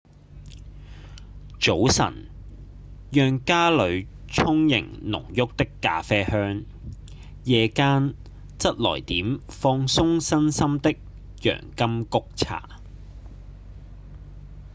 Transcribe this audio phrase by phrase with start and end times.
[1.59, 2.25] 早晨
[3.11, 6.63] 讓家裡充盈濃郁的咖啡香
[7.43, 8.15] 夜間
[8.57, 10.95] 則來點放鬆身心的
[11.43, 12.81] 洋甘菊茶